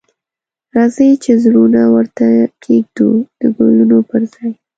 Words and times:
راځئ 0.75 1.09
چې 1.23 1.31
زړونه 1.43 1.81
ورته 1.95 2.25
کښیږدو 2.61 3.09
د 3.39 3.41
ګلونو 3.55 3.97
پر 4.09 4.21
ځای 4.33 4.51